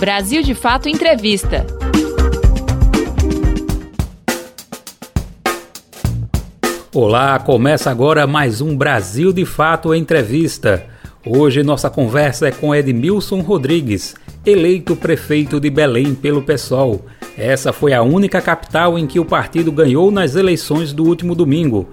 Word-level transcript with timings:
Brasil 0.00 0.42
de 0.42 0.54
Fato 0.54 0.88
Entrevista. 0.88 1.66
Olá, 6.94 7.38
começa 7.38 7.90
agora 7.90 8.26
mais 8.26 8.62
um 8.62 8.74
Brasil 8.74 9.30
de 9.30 9.44
Fato 9.44 9.94
Entrevista. 9.94 10.86
Hoje 11.22 11.62
nossa 11.62 11.90
conversa 11.90 12.48
é 12.48 12.50
com 12.50 12.74
Edmilson 12.74 13.42
Rodrigues, 13.42 14.14
eleito 14.46 14.96
prefeito 14.96 15.60
de 15.60 15.68
Belém 15.68 16.14
pelo 16.14 16.40
PSOL. 16.40 17.04
Essa 17.36 17.70
foi 17.70 17.92
a 17.92 18.00
única 18.00 18.40
capital 18.40 18.98
em 18.98 19.06
que 19.06 19.20
o 19.20 19.24
partido 19.26 19.70
ganhou 19.70 20.10
nas 20.10 20.34
eleições 20.34 20.94
do 20.94 21.04
último 21.04 21.34
domingo. 21.34 21.86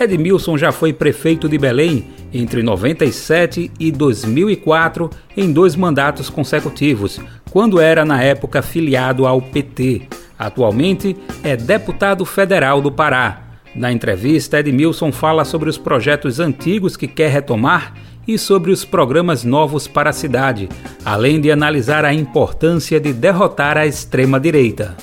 Edmilson 0.00 0.56
já 0.56 0.72
foi 0.72 0.92
prefeito 0.92 1.48
de 1.48 1.58
Belém 1.58 2.06
entre 2.32 2.62
97 2.62 3.70
e 3.78 3.92
2004 3.92 5.10
em 5.36 5.52
dois 5.52 5.76
mandatos 5.76 6.30
consecutivos, 6.30 7.20
quando 7.50 7.78
era 7.78 8.04
na 8.04 8.22
época 8.22 8.62
filiado 8.62 9.26
ao 9.26 9.42
PT. 9.42 10.02
Atualmente 10.38 11.14
é 11.44 11.54
deputado 11.54 12.24
federal 12.24 12.80
do 12.80 12.90
Pará. 12.90 13.42
Na 13.74 13.92
entrevista, 13.92 14.58
Edmilson 14.58 15.12
fala 15.12 15.44
sobre 15.44 15.68
os 15.68 15.76
projetos 15.76 16.40
antigos 16.40 16.96
que 16.96 17.06
quer 17.06 17.30
retomar 17.30 17.94
e 18.26 18.38
sobre 18.38 18.70
os 18.70 18.84
programas 18.84 19.44
novos 19.44 19.86
para 19.86 20.10
a 20.10 20.14
cidade, 20.14 20.68
além 21.04 21.40
de 21.40 21.50
analisar 21.50 22.04
a 22.04 22.14
importância 22.14 22.98
de 22.98 23.12
derrotar 23.12 23.76
a 23.76 23.86
extrema-direita. 23.86 24.96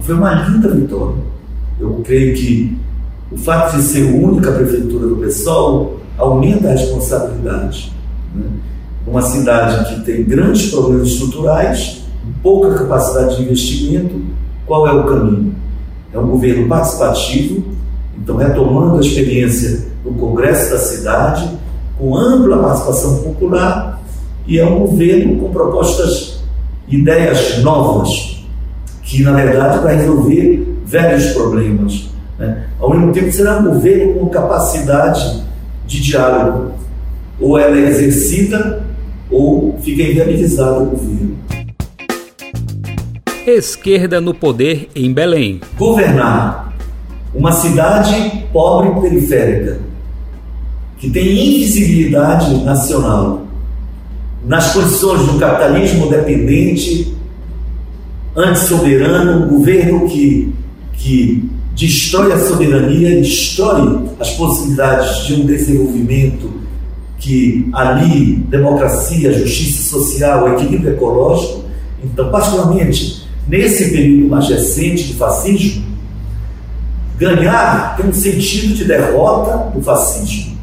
Foi 0.00 0.14
uma 0.14 0.34
linda 0.34 0.74
vitória. 0.74 1.33
Eu 1.78 2.00
creio 2.04 2.34
que 2.34 2.78
o 3.30 3.36
fato 3.36 3.76
de 3.76 3.82
ser 3.82 4.08
a 4.08 4.16
única 4.16 4.52
prefeitura 4.52 5.06
do 5.08 5.16
PSOL 5.16 6.00
aumenta 6.16 6.68
a 6.68 6.72
responsabilidade. 6.72 7.92
Né? 8.34 8.46
Uma 9.06 9.22
cidade 9.22 9.94
que 9.94 10.04
tem 10.04 10.24
grandes 10.24 10.70
problemas 10.70 11.08
estruturais, 11.08 12.02
pouca 12.42 12.74
capacidade 12.74 13.36
de 13.36 13.42
investimento, 13.42 14.20
qual 14.66 14.86
é 14.86 14.92
o 14.92 15.04
caminho? 15.04 15.54
É 16.12 16.18
um 16.18 16.28
governo 16.28 16.68
participativo, 16.68 17.64
então 18.16 18.36
retomando 18.36 18.96
a 18.96 19.00
experiência 19.00 19.86
do 20.04 20.12
Congresso 20.12 20.70
da 20.70 20.78
cidade, 20.78 21.50
com 21.98 22.16
ampla 22.16 22.58
participação 22.58 23.18
popular, 23.18 24.02
e 24.46 24.58
é 24.58 24.66
um 24.66 24.80
governo 24.80 25.38
com 25.38 25.50
propostas, 25.50 26.42
ideias 26.88 27.62
novas, 27.62 28.44
que 29.02 29.22
na 29.22 29.32
verdade 29.32 29.82
vai 29.82 29.96
resolver 29.96 30.73
velhos 30.94 31.32
problemas. 31.32 32.08
Né? 32.38 32.66
Ao 32.78 32.88
mesmo 32.90 33.12
tempo, 33.12 33.32
será 33.32 33.58
um 33.58 33.64
governo 33.64 34.14
com 34.14 34.28
capacidade 34.28 35.42
de 35.86 36.00
diálogo. 36.00 36.72
Ou 37.40 37.58
ela 37.58 37.76
é 37.76 37.88
exercida, 37.88 38.84
ou 39.28 39.76
fica 39.82 40.02
inviabilizado 40.02 40.84
o 40.84 40.86
governo. 40.86 41.36
Esquerda 43.44 44.20
no 44.20 44.32
poder 44.32 44.88
em 44.94 45.12
Belém. 45.12 45.60
Governar 45.76 46.72
uma 47.34 47.50
cidade 47.50 48.46
pobre 48.52 48.90
e 48.90 49.00
periférica, 49.00 49.80
que 50.98 51.10
tem 51.10 51.56
invisibilidade 51.56 52.62
nacional, 52.64 53.42
nas 54.46 54.72
condições 54.72 55.26
do 55.26 55.38
capitalismo 55.38 56.08
dependente, 56.08 57.12
antissoberano, 58.36 59.46
um 59.46 59.58
governo 59.58 60.08
que, 60.08 60.53
que 61.04 61.50
destrói 61.74 62.32
a 62.32 62.38
soberania, 62.38 63.20
destrói 63.20 64.08
as 64.18 64.30
possibilidades 64.30 65.26
de 65.26 65.34
um 65.34 65.44
desenvolvimento 65.44 66.50
que 67.18 67.68
ali 67.74 68.36
democracia, 68.48 69.30
justiça 69.38 69.90
social, 69.90 70.54
equilíbrio 70.54 70.94
ecológico. 70.94 71.64
Então, 72.02 72.30
particularmente 72.30 73.28
nesse 73.46 73.90
período 73.90 74.30
mais 74.30 74.48
recente 74.48 75.04
de 75.04 75.14
fascismo, 75.14 75.84
ganhar 77.18 77.98
tem 77.98 78.08
um 78.08 78.14
sentido 78.14 78.74
de 78.74 78.84
derrota 78.86 79.70
do 79.76 79.82
fascismo. 79.82 80.56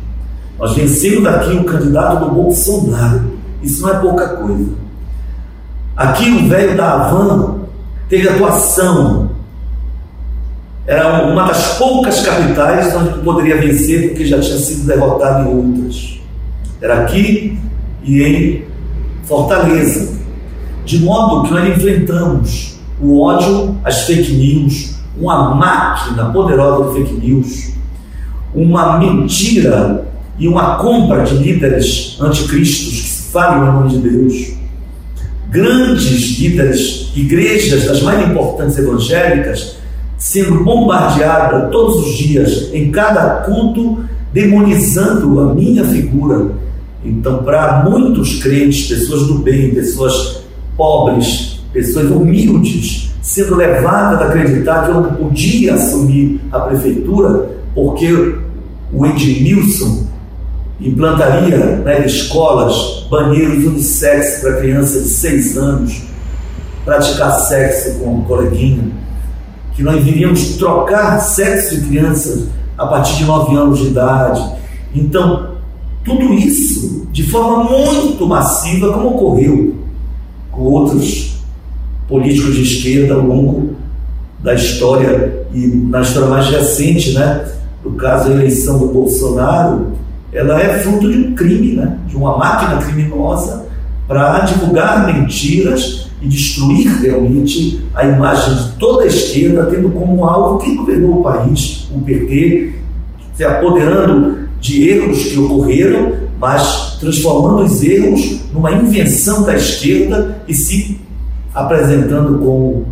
Nós 0.57 0.73
vencemos 0.73 1.27
aqui 1.27 1.53
o 1.53 1.66
candidato 1.66 2.25
do 2.25 2.31
Bolsonaro. 2.31 3.33
Isso 3.61 3.83
não 3.83 3.89
é 3.89 3.99
pouca 3.99 4.27
coisa. 4.37 4.71
Aqui 5.95 6.31
o 6.31 6.49
velho 6.49 6.75
da 6.75 6.93
Havan 6.93 7.59
teve 8.09 8.27
atuação. 8.27 9.30
Era 10.91 11.24
uma 11.24 11.47
das 11.47 11.78
poucas 11.78 12.19
capitais 12.19 12.94
onde 12.94 13.19
poderia 13.19 13.62
vencer 13.62 14.09
porque 14.09 14.25
já 14.25 14.41
tinha 14.41 14.57
sido 14.57 14.85
derrotado 14.85 15.47
em 15.50 15.56
outras. 15.56 16.19
Era 16.81 17.03
aqui 17.03 17.57
e 18.03 18.22
em 18.22 18.66
Fortaleza. 19.24 20.19
De 20.84 21.00
modo 21.00 21.47
que 21.47 21.53
nós 21.53 21.78
enfrentamos 21.78 22.78
o 23.02 23.22
ódio, 23.22 23.78
as 23.85 24.02
fake 24.02 24.34
news, 24.34 24.96
uma 25.18 25.56
máquina 25.56 26.25
poderosa 26.25 26.90
de 26.90 27.00
fake 27.00 27.25
news, 27.25 27.72
uma 28.53 29.00
mentira 29.00 30.06
e 30.38 30.46
uma 30.46 30.75
compra 30.75 31.23
de 31.23 31.35
líderes 31.35 32.18
anticristos 32.19 33.00
que 33.00 33.08
se 33.08 33.31
falam 33.31 33.63
em 33.63 33.72
nome 33.72 33.90
de 33.91 34.09
Deus. 34.09 34.53
Grandes 35.50 36.38
líderes, 36.38 37.13
igrejas 37.16 37.85
das 37.85 38.02
mais 38.02 38.29
importantes 38.29 38.78
evangélicas, 38.78 39.79
sendo 40.21 40.63
bombardeadas 40.63 41.71
todos 41.71 42.05
os 42.05 42.15
dias, 42.15 42.69
em 42.71 42.91
cada 42.91 43.41
culto, 43.41 44.05
demonizando 44.31 45.39
a 45.39 45.55
minha 45.55 45.83
figura. 45.83 46.51
Então, 47.03 47.43
para 47.43 47.83
muitos 47.89 48.39
crentes, 48.39 48.87
pessoas 48.87 49.25
do 49.25 49.39
bem, 49.39 49.73
pessoas 49.73 50.43
pobres, 50.77 51.63
pessoas 51.73 52.11
humildes, 52.11 53.09
sendo 53.19 53.55
levadas 53.55 54.21
a 54.21 54.25
acreditar 54.25 54.85
que 54.85 54.91
eu 54.91 55.01
não 55.01 55.13
podia 55.15 55.73
assumir 55.73 56.39
a 56.51 56.59
prefeitura 56.59 57.49
porque 57.73 58.35
o 58.93 59.05
Edmilson 59.07 60.05
implantaria 60.79 61.77
nas 61.77 62.05
escolas 62.05 63.07
banheiros 63.09 63.65
unissex 63.65 64.41
para 64.41 64.57
crianças 64.57 65.03
de 65.03 65.09
6 65.09 65.57
anos 65.57 66.01
praticar 66.85 67.31
sexo 67.39 67.99
com 67.99 68.17
um 68.17 68.21
coleguinha, 68.21 68.91
que 69.73 69.83
nós 69.83 70.05
iríamos 70.05 70.57
trocar 70.57 71.19
sexo 71.19 71.79
de 71.79 71.87
crianças 71.87 72.47
a 72.77 72.85
partir 72.85 73.17
de 73.17 73.25
9 73.25 73.55
anos 73.55 73.79
de 73.79 73.87
idade. 73.87 74.43
Então, 74.93 75.51
tudo 76.03 76.33
isso 76.33 77.07
de 77.11 77.23
forma 77.23 77.63
muito 77.63 78.25
massiva, 78.25 78.93
como 78.93 79.15
ocorreu 79.15 79.75
com 80.51 80.61
outros 80.63 81.37
políticos 82.07 82.55
de 82.55 82.63
esquerda 82.63 83.15
ao 83.15 83.21
longo 83.21 83.75
da 84.39 84.53
história 84.53 85.45
e 85.53 85.67
na 85.67 86.01
história 86.01 86.29
mais 86.29 86.47
recente, 86.49 87.13
né? 87.13 87.47
No 87.83 87.91
caso, 87.91 88.29
a 88.29 88.31
eleição 88.31 88.79
do 88.79 88.87
Bolsonaro, 88.87 89.91
ela 90.31 90.61
é 90.61 90.79
fruto 90.79 91.11
de 91.11 91.17
um 91.17 91.35
crime, 91.35 91.73
né? 91.73 91.97
De 92.07 92.15
uma 92.15 92.37
máquina 92.37 92.77
criminosa 92.77 93.65
para 94.07 94.39
divulgar 94.41 95.13
mentiras 95.13 96.10
e 96.21 96.27
destruir 96.27 96.87
realmente 97.01 97.83
a 97.93 98.05
imagem 98.05 98.53
de 98.55 98.71
toda 98.73 99.03
a 99.03 99.07
esquerda, 99.07 99.65
tendo 99.65 99.89
como 99.89 100.23
alvo 100.25 100.59
quem 100.59 100.75
governou 100.75 101.19
o 101.19 101.23
país, 101.23 101.89
o 101.93 101.99
PT, 101.99 102.75
se 103.33 103.43
apoderando 103.43 104.47
de 104.59 104.87
erros 104.87 105.23
que 105.23 105.39
ocorreram, 105.39 106.13
mas 106.39 106.97
transformando 106.99 107.63
os 107.63 107.83
erros 107.83 108.41
numa 108.53 108.71
invenção 108.71 109.43
da 109.43 109.55
esquerda 109.55 110.43
e 110.47 110.53
se 110.53 110.99
apresentando 111.53 112.37
como 112.39 112.85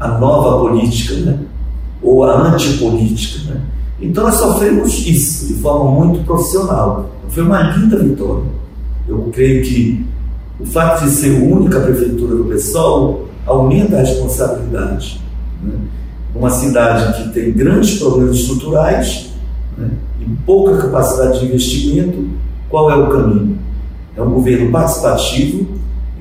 a 0.00 0.08
nova 0.18 0.68
política, 0.68 1.14
né? 1.16 1.38
ou 2.02 2.24
a 2.24 2.52
antipolítica. 2.52 3.52
Né? 3.52 3.60
Então 4.00 4.24
nós 4.24 4.34
sofremos 4.34 5.06
isso 5.06 5.46
de 5.46 5.54
forma 5.54 5.90
muito 5.90 6.24
profissional. 6.24 7.10
Foi 7.28 7.42
uma 7.42 7.62
linda 7.62 8.02
vitória. 8.02 8.44
Eu 9.08 9.30
creio 9.32 9.62
que 9.62 10.04
o 10.58 10.64
fato 10.66 11.04
de 11.04 11.10
ser 11.10 11.30
única 11.30 11.80
prefeitura 11.80 12.36
do 12.36 12.44
PSOL 12.44 13.28
aumenta 13.46 13.96
a 13.96 14.00
responsabilidade. 14.00 15.20
Né? 15.62 15.74
Uma 16.34 16.50
cidade 16.50 17.22
que 17.22 17.32
tem 17.32 17.52
grandes 17.52 17.98
problemas 17.98 18.36
estruturais 18.36 19.30
né? 19.76 19.90
e 20.20 20.24
pouca 20.46 20.78
capacidade 20.78 21.40
de 21.40 21.46
investimento, 21.46 22.28
qual 22.68 22.90
é 22.90 22.94
o 22.94 23.08
caminho? 23.08 23.58
É 24.16 24.22
um 24.22 24.30
governo 24.30 24.70
participativo, 24.70 25.66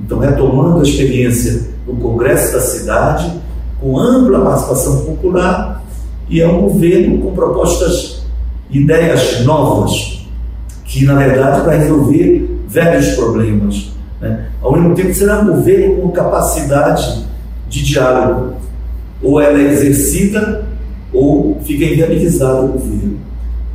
então 0.03 0.19
retomando 0.19 0.79
a 0.79 0.83
experiência 0.83 1.67
do 1.85 1.93
Congresso 1.93 2.53
da 2.53 2.61
cidade, 2.61 3.31
com 3.79 3.99
ampla 3.99 4.41
participação 4.41 5.05
popular, 5.05 5.83
e 6.29 6.41
é 6.41 6.47
um 6.47 6.61
governo 6.61 7.19
com 7.19 7.33
propostas, 7.33 8.23
ideias 8.71 9.43
novas, 9.45 10.25
que 10.85 11.05
na 11.05 11.15
verdade 11.15 11.65
vai 11.65 11.77
resolver 11.77 12.59
velhos 12.67 13.09
problemas. 13.09 13.92
Né? 14.23 14.45
Ao 14.61 14.71
mesmo 14.71 14.95
tempo, 14.95 15.13
será 15.13 15.41
governo 15.41 16.01
com 16.01 16.11
capacidade 16.11 17.25
de 17.67 17.83
diálogo. 17.83 18.53
Ou 19.21 19.41
ela 19.41 19.59
é 19.59 19.73
exercida, 19.73 20.63
ou 21.11 21.59
fica 21.65 21.83
inviabilizado 21.83 22.65
o 22.65 22.67
governo. 22.69 23.17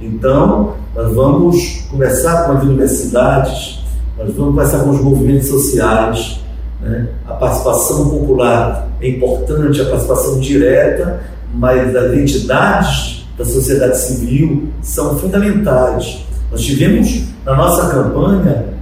Então, 0.01 0.75
nós 0.95 1.15
vamos 1.15 1.87
conversar 1.91 2.47
com 2.47 2.53
as 2.53 2.63
universidades, 2.63 3.85
nós 4.17 4.35
vamos 4.35 4.55
conversar 4.55 4.79
com 4.85 4.91
os 4.91 5.01
movimentos 5.01 5.49
sociais, 5.49 6.41
né? 6.81 7.09
a 7.27 7.35
participação 7.35 8.09
popular 8.09 8.89
é 9.03 9.09
importante, 9.09 9.83
a 9.83 9.85
participação 9.85 10.41
direta, 10.41 11.21
mas 11.53 11.95
as 11.95 12.15
entidades 12.15 13.27
da 13.37 13.45
sociedade 13.45 13.99
civil 13.99 14.69
são 14.81 15.19
fundamentais. 15.19 16.25
Nós 16.51 16.63
tivemos 16.63 17.25
na 17.45 17.55
nossa 17.55 17.91
campanha 17.91 18.78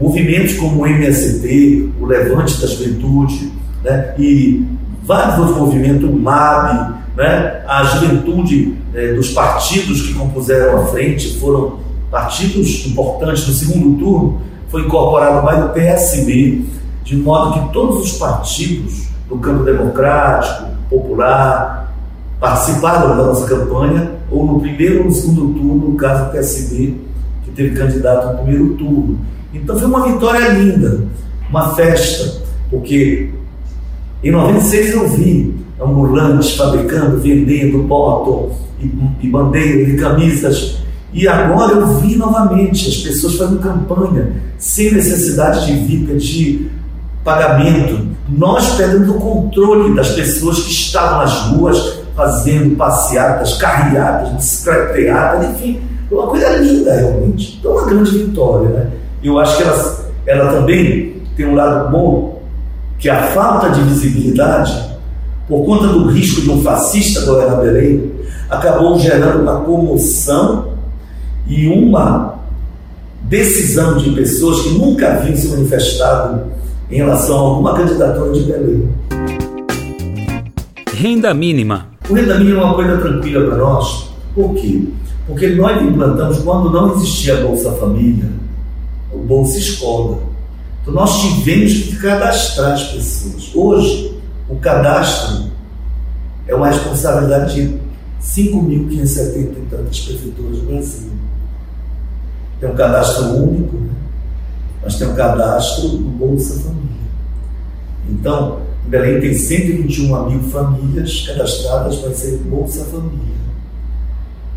movimentos 0.00 0.54
como 0.54 0.82
o 0.82 0.86
MST, 0.86 1.90
o 2.00 2.06
Levante 2.06 2.60
da 2.60 2.66
Juventude, 2.66 3.52
né? 3.84 4.14
e 4.18 4.64
vários 5.04 5.38
outros 5.38 5.56
movimentos, 5.58 6.08
o 6.08 6.12
MAB, 6.12 6.94
né? 7.16 7.62
a 7.68 7.84
juventude 7.84 8.76
né, 8.92 9.08
dos 9.08 9.30
partidos 9.30 10.02
que 10.02 10.14
compuseram 10.14 10.82
a 10.82 10.86
frente 10.86 11.38
foram 11.38 11.78
partidos 12.10 12.86
importantes 12.86 13.46
no 13.46 13.54
segundo 13.54 13.98
turno, 13.98 14.40
foi 14.68 14.82
incorporado 14.82 15.44
mais 15.44 15.64
o 15.64 15.68
PSB, 15.68 16.64
de 17.04 17.16
modo 17.16 17.60
que 17.60 17.72
todos 17.72 18.00
os 18.02 18.18
partidos 18.18 19.08
do 19.28 19.36
campo 19.36 19.64
democrático, 19.64 20.70
popular, 20.88 21.92
participaram 22.40 23.16
da 23.16 23.24
nossa 23.24 23.46
campanha, 23.46 24.12
ou 24.30 24.46
no 24.46 24.60
primeiro 24.60 25.00
ou 25.00 25.04
no 25.06 25.10
segundo 25.10 25.52
turno, 25.52 25.90
no 25.90 25.96
caso 25.96 26.26
do 26.26 26.30
PSB, 26.30 26.96
que 27.44 27.50
teve 27.50 27.76
candidato 27.76 28.28
no 28.28 28.38
primeiro 28.42 28.74
turno. 28.74 29.18
Então 29.52 29.78
foi 29.78 29.88
uma 29.88 30.06
vitória 30.06 30.48
linda, 30.48 31.00
uma 31.48 31.74
festa, 31.74 32.42
porque 32.70 33.30
em 34.22 34.30
96 34.30 34.92
eu 34.92 35.08
vi 35.08 35.54
ambulantes 35.80 36.54
fabricando, 36.56 37.18
vendendo 37.18 37.82
bottom 37.82 38.54
e, 38.78 39.26
e 39.26 39.28
bandeiras 39.28 39.88
e 39.88 39.96
camisas. 39.96 40.78
E 41.12 41.26
agora 41.26 41.72
eu 41.72 41.86
vi 41.98 42.14
novamente 42.16 42.88
as 42.88 42.98
pessoas 42.98 43.34
fazendo 43.34 43.60
campanha 43.60 44.32
sem 44.58 44.92
necessidade 44.92 45.66
de 45.66 45.72
vir 45.84 46.06
pedir 46.06 46.70
pagamento. 47.24 48.06
Nós 48.28 48.76
perdemos 48.76 49.08
o 49.08 49.14
controle 49.14 49.94
das 49.94 50.10
pessoas 50.10 50.60
que 50.60 50.70
estavam 50.70 51.18
nas 51.18 51.32
ruas 51.48 52.00
fazendo 52.14 52.76
passeatas, 52.76 53.54
carreadas, 53.54 54.34
bicicleteadas, 54.34 55.50
enfim, 55.50 55.80
uma 56.10 56.26
coisa 56.26 56.56
linda 56.58 56.94
realmente. 56.94 57.56
Então, 57.58 57.72
uma 57.72 57.86
grande 57.86 58.10
vitória. 58.18 58.68
Né? 58.68 58.90
Eu 59.22 59.38
acho 59.38 59.56
que 59.58 59.62
ela, 59.62 59.98
ela 60.26 60.52
também 60.52 61.22
tem 61.36 61.46
um 61.46 61.54
lado 61.54 61.90
bom, 61.90 62.42
que 62.98 63.08
a 63.08 63.24
falta 63.28 63.70
de 63.70 63.80
visibilidade, 63.82 64.96
por 65.48 65.64
conta 65.64 65.88
do 65.88 66.08
risco 66.08 66.40
de 66.40 66.50
um 66.50 66.62
fascista 66.62 67.24
governar 67.26 67.60
Belém, 67.60 68.12
acabou 68.48 68.98
gerando 68.98 69.42
uma 69.42 69.60
comoção 69.60 70.74
e 71.46 71.66
uma 71.66 72.38
decisão 73.22 73.96
de 73.96 74.10
pessoas 74.10 74.62
que 74.62 74.70
nunca 74.70 75.08
haviam 75.08 75.36
se 75.36 75.48
manifestado 75.48 76.42
em 76.90 76.96
relação 76.96 77.36
a 77.36 77.40
alguma 77.40 77.74
candidatura 77.74 78.32
de 78.32 78.42
Belém. 78.42 78.88
Renda 80.94 81.32
mínima. 81.32 81.86
O 82.08 82.14
renda 82.14 82.38
mínima 82.38 82.60
é 82.60 82.64
uma 82.64 82.74
coisa 82.74 82.98
tranquila 82.98 83.46
para 83.48 83.56
nós. 83.56 84.10
Por 84.34 84.54
quê? 84.54 84.84
Porque 85.26 85.48
nós 85.50 85.80
implantamos 85.82 86.38
quando 86.38 86.70
não 86.70 86.94
existia 86.94 87.38
a 87.38 87.42
Bolsa 87.42 87.72
Família, 87.72 88.39
o 89.12 89.18
Bolsa 89.18 89.58
Escola. 89.58 90.22
Então 90.82 90.94
nós 90.94 91.20
tivemos 91.20 91.72
que 91.72 91.96
cadastrar 91.96 92.72
as 92.72 92.84
pessoas. 92.84 93.50
Hoje, 93.54 94.18
o 94.48 94.56
cadastro 94.56 95.50
é 96.46 96.54
uma 96.54 96.68
responsabilidade 96.68 97.54
de 97.54 97.80
5.570 98.22 99.36
e 99.36 99.66
tantas 99.70 100.00
prefeituras 100.00 100.58
do 100.58 100.66
Brasil. 100.66 101.10
Tem 102.58 102.68
um 102.68 102.74
cadastro 102.74 103.24
único, 103.36 103.76
né? 103.76 103.90
mas 104.82 104.96
tem 104.96 105.08
um 105.08 105.14
cadastro 105.14 105.88
do 105.88 105.98
Bolsa 105.98 106.60
Família. 106.60 106.80
Então, 108.08 108.60
em 108.86 108.90
Belém 108.90 109.20
tem 109.20 109.34
121 109.34 110.30
mil 110.30 110.42
famílias 110.50 111.26
cadastradas 111.26 111.96
para 111.96 112.14
ser 112.14 112.38
Bolsa 112.38 112.84
Família. 112.84 113.40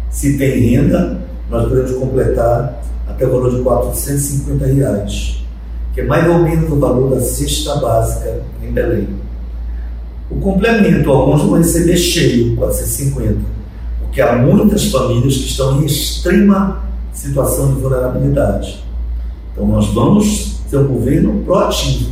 Se 0.09 0.37
tem 0.37 0.59
renda, 0.59 1.21
nós 1.49 1.67
podemos 1.67 1.91
completar 1.91 2.81
até 3.13 3.27
o 3.27 3.31
valor 3.31 3.55
de 3.55 3.61
450 3.61 4.65
reais, 4.65 5.43
que 5.93 6.01
é 6.01 6.05
mais 6.05 6.27
ou 6.27 6.39
menos 6.39 6.71
o 6.71 6.79
valor 6.79 7.11
da 7.11 7.21
cesta 7.21 7.75
básica 7.75 8.41
em 8.61 8.71
Belém. 8.71 9.07
O 10.29 10.35
complemento, 10.39 11.11
alguns 11.11 11.41
vão 11.43 11.57
receber 11.57 11.95
cheio, 11.95 12.55
450, 12.55 13.39
porque 14.01 14.21
há 14.21 14.35
muitas 14.35 14.85
famílias 14.85 15.35
que 15.35 15.45
estão 15.45 15.81
em 15.81 15.85
extrema 15.85 16.81
situação 17.13 17.73
de 17.73 17.81
vulnerabilidade. 17.81 18.83
Então 19.51 19.67
nós 19.67 19.87
vamos 19.93 20.57
ter 20.69 20.77
um 20.77 20.87
governo 20.87 21.43
proativo, 21.43 22.11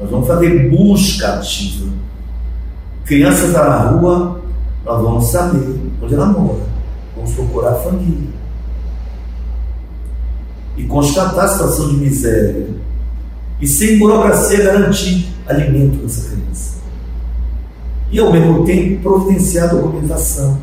nós 0.00 0.10
vamos 0.10 0.26
fazer 0.26 0.70
busca 0.70 1.34
ativa. 1.34 1.92
Criança 3.04 3.46
está 3.46 3.68
na 3.68 3.90
rua, 3.90 4.40
nós 4.86 5.02
vamos 5.02 5.26
saber 5.26 5.78
onde 6.02 6.14
ela 6.14 6.26
mora, 6.26 6.62
vamos 7.14 7.32
procurar 7.32 7.72
a 7.72 7.74
família. 7.74 8.33
E 10.76 10.84
constatar 10.84 11.44
a 11.44 11.48
situação 11.48 11.88
de 11.88 11.96
miséria. 11.96 12.66
E 13.60 13.66
sem 13.66 13.98
burocracia 13.98 14.62
garantir 14.62 15.28
alimento 15.46 15.98
para 15.98 16.06
essa 16.06 16.30
criança. 16.30 16.74
E 18.10 18.18
ao 18.18 18.32
mesmo 18.32 18.64
tempo 18.64 19.02
providenciar 19.02 19.70
a 19.70 19.72
documentação. 19.74 20.58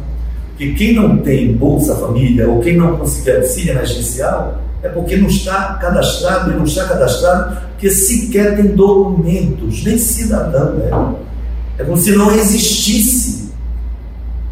Porque 0.49 0.73
quem 0.73 0.93
não 0.93 1.17
tem 1.17 1.53
Bolsa 1.53 1.95
Família 1.95 2.47
ou 2.47 2.59
quem 2.59 2.77
não 2.77 2.97
conseguir 2.97 3.37
auxílio 3.37 3.71
emergencial 3.71 4.61
é 4.83 4.89
porque 4.89 5.15
não 5.15 5.27
está 5.27 5.75
cadastrado 5.75 6.51
e 6.51 6.55
não 6.55 6.63
está 6.63 6.85
cadastrado 6.85 7.57
porque 7.81 7.89
sequer 7.89 8.55
tem 8.55 8.75
documentos, 8.75 9.83
nem 9.83 9.97
cidadão 9.97 10.77
é. 10.79 11.81
É 11.81 11.83
como 11.83 11.97
se 11.97 12.11
não 12.11 12.31
existisse 12.31 13.49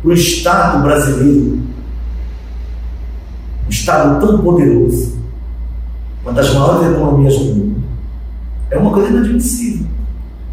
o 0.03 0.11
Estado 0.11 0.81
brasileiro, 0.81 1.59
um 3.67 3.69
Estado 3.69 4.25
tão 4.25 4.41
poderoso, 4.41 5.18
uma 6.23 6.33
das 6.33 6.53
maiores 6.53 6.91
economias 6.91 7.37
do 7.37 7.45
mundo. 7.45 7.83
É 8.69 8.77
uma 8.77 8.91
coisa 8.91 9.09
inadmissível. 9.09 9.87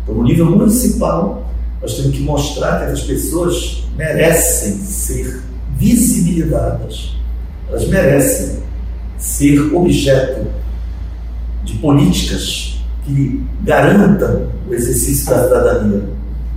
Então, 0.03 0.15
no 0.15 0.23
nível 0.23 0.47
municipal, 0.47 1.51
nós 1.83 1.95
temos 1.95 2.17
que 2.17 2.23
mostrar 2.23 2.87
que 2.87 2.93
as 2.93 3.03
pessoas 3.03 3.85
merecem 3.97 4.79
ser 4.79 5.43
visibilizadas, 5.77 7.17
elas 7.69 7.87
merecem 7.89 8.63
ser 9.19 9.75
objeto 9.75 10.47
de 11.65 11.75
políticas 11.75 12.81
que 13.05 13.45
garantam 13.63 14.49
o 14.69 14.75
exercício 14.75 15.31
da 15.31 15.45
cidadania. 15.45 16.09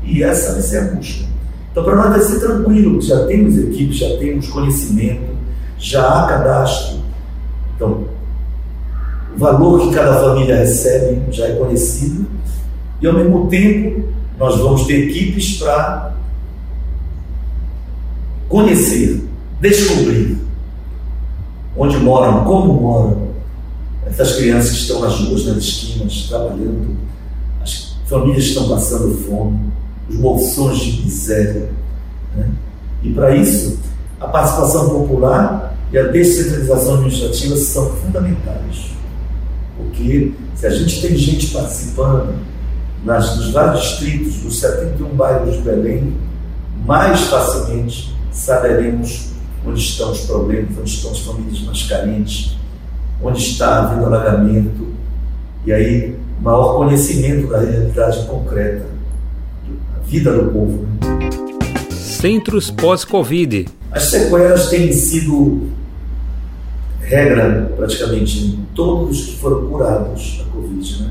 E 0.03 0.23
essa 0.23 0.53
vai 0.53 0.61
ser 0.61 0.77
a 0.77 0.83
busca. 0.95 1.25
Então, 1.71 1.83
para 1.83 1.95
nós 1.95 2.09
vai 2.09 2.21
ser 2.21 2.39
tranquilo, 2.39 3.01
já 3.01 3.25
temos 3.25 3.57
equipe, 3.57 3.93
já 3.93 4.17
temos 4.17 4.47
conhecimento, 4.47 5.35
já 5.77 6.07
há 6.07 6.27
cadastro. 6.27 6.99
Então, 7.75 8.05
o 9.35 9.37
valor 9.37 9.87
que 9.87 9.95
cada 9.95 10.19
família 10.19 10.57
recebe 10.57 11.21
já 11.31 11.47
é 11.47 11.55
conhecido 11.55 12.27
e, 13.01 13.07
ao 13.07 13.13
mesmo 13.13 13.47
tempo, 13.47 14.09
nós 14.37 14.57
vamos 14.57 14.85
ter 14.85 15.09
equipes 15.09 15.57
para 15.57 16.13
conhecer, 18.47 19.23
descobrir 19.61 20.37
onde 21.77 21.97
moram, 21.97 22.43
como 22.43 22.73
moram 22.73 23.29
essas 24.05 24.35
crianças 24.35 24.71
que 24.71 24.77
estão 24.77 25.01
nas 25.01 25.19
ruas, 25.19 25.45
nas 25.45 25.57
esquinas, 25.57 26.27
trabalhando, 26.27 26.97
as 27.61 27.95
famílias 28.07 28.43
que 28.45 28.49
estão 28.49 28.69
passando 28.69 29.15
fome, 29.25 29.59
os 30.09 30.15
bolsões 30.15 30.79
de 30.79 31.03
miséria. 31.03 31.69
Né? 32.35 32.49
E 33.03 33.11
para 33.11 33.35
isso, 33.35 33.79
a 34.19 34.27
participação 34.27 34.89
popular 34.89 35.77
e 35.91 35.97
a 35.97 36.03
descentralização 36.03 36.95
administrativa 36.95 37.55
são 37.55 37.89
fundamentais. 37.91 38.98
Porque 39.79 40.33
se 40.55 40.67
a 40.67 40.69
gente 40.69 41.01
tem 41.01 41.15
gente 41.15 41.47
participando 41.47 42.35
nas, 43.03 43.37
nos 43.37 43.51
vários 43.51 43.81
distritos, 43.81 44.35
dos 44.37 44.59
71 44.59 45.07
bairros 45.15 45.55
de 45.55 45.61
Belém, 45.61 46.13
mais 46.85 47.21
facilmente 47.21 48.13
saberemos 48.31 49.29
onde 49.65 49.79
estão 49.79 50.11
os 50.11 50.21
problemas, 50.21 50.77
onde 50.77 50.89
estão 50.89 51.11
as 51.11 51.19
famílias 51.19 51.61
mais 51.61 51.83
carentes, 51.83 52.57
onde 53.21 53.39
está 53.39 53.83
havendo 53.83 54.05
alagamento, 54.05 54.87
e 55.65 55.71
aí 55.71 56.15
maior 56.41 56.75
conhecimento 56.77 57.47
da 57.47 57.59
realidade 57.59 58.25
concreta, 58.25 58.85
da 59.93 59.99
vida 60.05 60.33
do 60.33 60.51
povo. 60.51 60.83
Né? 60.83 61.29
Centros 61.91 62.71
pós-Covid. 62.71 63.67
As 63.91 64.03
sequelas 64.03 64.69
têm 64.69 64.91
sido 64.91 65.69
regra 67.09 67.71
praticamente 67.75 68.45
em 68.45 68.65
todos 68.75 69.25
que 69.25 69.37
foram 69.37 69.67
curados 69.67 70.37
da 70.37 70.51
Covid, 70.51 71.03
né? 71.03 71.09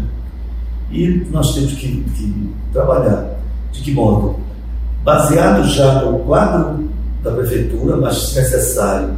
E 0.90 1.26
nós 1.30 1.54
temos 1.54 1.72
que, 1.74 2.04
que 2.16 2.54
trabalhar. 2.72 3.36
De 3.72 3.82
que 3.82 3.92
modo? 3.92 4.36
Baseado 5.04 5.64
já 5.64 6.02
no 6.02 6.20
quadro 6.20 6.88
da 7.22 7.32
prefeitura, 7.32 7.96
mas 7.96 8.28
se 8.28 8.36
necessário, 8.36 9.10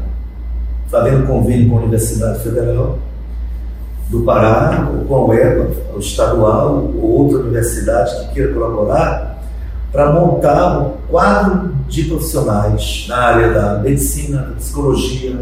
fazendo 0.89 1.27
convênio 1.27 1.69
com 1.69 1.77
a 1.77 1.81
Universidade 1.81 2.43
Federal, 2.43 2.99
do 4.09 4.23
Pará, 4.23 4.91
ou 4.93 5.05
com 5.05 5.15
a 5.15 5.27
UEPA, 5.27 5.71
o 5.95 5.99
estadual, 6.01 6.91
ou 6.97 7.23
outra 7.23 7.39
universidade 7.39 8.27
que 8.27 8.35
queira 8.35 8.53
colaborar, 8.53 9.39
para 9.93 10.13
montar 10.13 10.79
um 10.81 10.93
quadro 11.09 11.75
de 11.89 12.05
profissionais 12.05 13.07
na 13.09 13.17
área 13.17 13.53
da 13.53 13.79
medicina, 13.79 14.43
da 14.43 14.55
psicologia, 14.57 15.37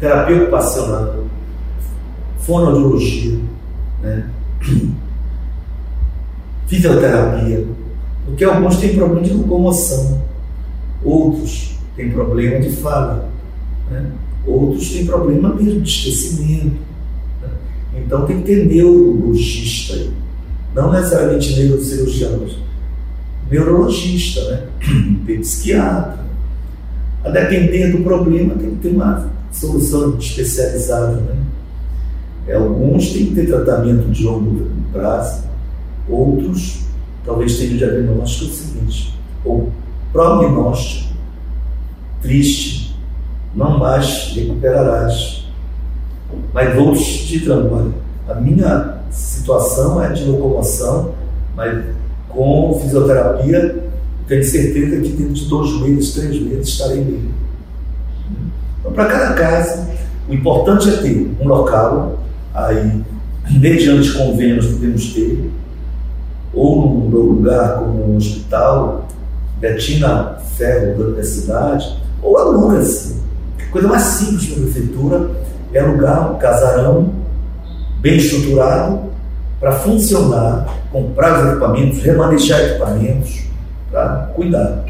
terapia 0.00 0.42
ocupacional, 0.42 1.26
fonoaudiologia, 2.38 3.38
né? 4.02 4.30
fisioterapia, 6.66 7.66
porque 8.24 8.44
alguns 8.44 8.78
têm 8.78 8.94
problema 8.96 9.22
de 9.22 9.34
locomoção, 9.34 10.22
outros 11.04 11.76
têm 11.96 12.10
problema 12.10 12.60
de 12.60 12.70
fala, 12.70 13.28
né? 13.90 14.10
outros 14.46 14.90
têm 14.90 15.04
problema 15.04 15.54
mesmo 15.54 15.80
de 15.82 15.90
esquecimento. 15.90 16.76
Né? 17.42 17.48
Então 17.96 18.24
tem 18.24 18.40
que 18.40 18.44
ter 18.44 18.66
neurologista, 18.66 20.08
não 20.74 20.92
necessariamente 20.92 21.60
neurocirurgião, 21.60 22.46
neurologista, 23.50 24.40
né? 24.50 24.66
psiquiatra. 25.40 26.20
A 27.22 27.28
depender 27.28 27.92
do 27.92 28.02
problema, 28.02 28.54
tem 28.54 28.70
que 28.70 28.76
ter 28.76 28.94
uma 28.94 29.28
solução 29.50 30.16
especializada. 30.18 31.16
Né? 31.16 31.36
É, 32.46 32.56
alguns 32.56 33.12
têm 33.12 33.26
que 33.26 33.34
ter 33.34 33.46
tratamento 33.46 34.10
de 34.10 34.24
longo 34.24 34.66
prazo, 34.92 35.44
outros 36.08 36.80
talvez 37.24 37.58
tenham 37.58 37.76
diagnóstico 37.76 38.52
seguinte, 38.52 39.18
ou 39.44 39.70
prognóstico, 40.12 41.14
triste, 42.22 42.96
não 43.54 43.78
mais 43.78 44.32
recuperarás. 44.34 45.44
Mas 46.52 46.78
outros 46.78 47.04
dirão, 47.04 47.72
olha, 47.72 47.92
a 48.28 48.40
minha 48.40 48.98
situação 49.10 50.02
é 50.02 50.12
de 50.12 50.24
locomoção, 50.24 51.14
mas 51.56 51.84
com 52.28 52.78
fisioterapia, 52.80 53.84
tenho 54.26 54.44
certeza 54.44 55.00
que 55.00 55.08
dentro 55.08 55.34
de 55.34 55.44
dois 55.46 55.80
meses, 55.80 56.14
três 56.14 56.40
meses 56.40 56.68
estarei 56.68 57.02
bem. 57.02 57.39
Então, 58.80 58.92
para 58.92 59.06
cada 59.06 59.34
caso, 59.34 59.86
o 60.28 60.34
importante 60.34 60.88
é 60.88 60.96
ter 60.96 61.36
um 61.40 61.46
local, 61.46 62.18
aí, 62.54 63.02
mediante 63.50 64.12
convênios 64.12 64.66
podemos 64.66 65.12
ter, 65.12 65.50
ou 66.52 66.88
num 66.88 67.08
lugar 67.08 67.78
como 67.78 68.12
um 68.12 68.16
hospital, 68.16 69.06
Betina 69.58 70.38
Ferro 70.56 70.98
da 70.98 71.04
universidade, 71.04 71.98
ou 72.22 72.38
aluga-se. 72.38 73.20
Coisa 73.70 73.86
mais 73.86 74.02
simples 74.02 74.46
para 74.46 74.56
a 74.56 74.62
prefeitura 74.62 75.30
é 75.72 75.80
alugar 75.80 76.32
um 76.32 76.38
casarão 76.38 77.12
bem 78.00 78.16
estruturado 78.16 79.10
para 79.60 79.72
funcionar, 79.72 80.66
comprar 80.90 81.38
os 81.38 81.50
equipamentos, 81.50 82.02
remanejar 82.02 82.60
equipamentos, 82.60 83.44
para 83.90 84.30
cuidar. 84.34 84.84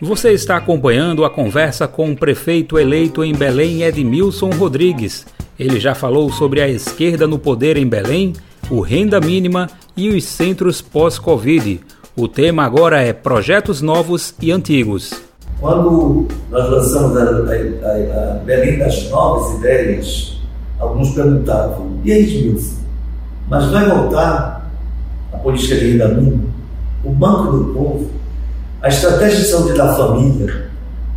Você 0.00 0.30
está 0.30 0.56
acompanhando 0.56 1.24
a 1.24 1.30
conversa 1.30 1.88
com 1.88 2.12
o 2.12 2.16
prefeito 2.16 2.78
eleito 2.78 3.24
em 3.24 3.34
Belém, 3.34 3.82
Edmilson 3.82 4.50
Rodrigues. 4.50 5.26
Ele 5.58 5.80
já 5.80 5.92
falou 5.92 6.30
sobre 6.30 6.60
a 6.60 6.68
esquerda 6.68 7.26
no 7.26 7.36
poder 7.36 7.76
em 7.76 7.84
Belém, 7.84 8.32
o 8.70 8.80
renda 8.80 9.20
mínima 9.20 9.66
e 9.96 10.08
os 10.08 10.24
centros 10.24 10.80
pós-Covid. 10.80 11.80
O 12.16 12.28
tema 12.28 12.62
agora 12.62 13.02
é 13.02 13.12
projetos 13.12 13.82
novos 13.82 14.32
e 14.40 14.52
antigos. 14.52 15.12
Quando 15.60 16.28
nós 16.48 16.70
lançamos 16.70 17.16
a, 17.16 17.22
a, 17.24 18.34
a, 18.34 18.38
Belém 18.44 18.78
das 18.78 19.10
Novas 19.10 19.58
Ideias, 19.58 20.40
alguns 20.78 21.10
perguntavam: 21.10 21.98
e 22.04 22.12
aí, 22.12 22.22
Edmilson, 22.22 22.76
mas 23.48 23.68
vai 23.72 23.84
voltar 23.88 24.70
a 25.32 25.38
política 25.38 25.74
de 25.74 25.90
renda 25.90 26.06
mínima, 26.06 26.44
o 27.02 27.10
Banco 27.10 27.50
do 27.50 27.74
Povo? 27.74 28.17
A 28.80 28.88
estratégia 28.88 29.38
de 29.38 29.46
saúde 29.46 29.76
da 29.76 29.94
família, 29.94 30.70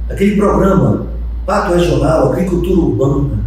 aquele 0.09 0.35
programa 0.35 1.07
Pato 1.45 1.73
Regional, 1.73 2.31
Agricultura 2.31 2.79
Urbana. 2.79 3.39